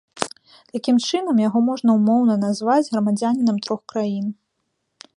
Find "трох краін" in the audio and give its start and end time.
3.67-4.27